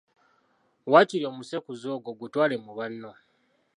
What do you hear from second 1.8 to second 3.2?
ogwo gutwale mu banno.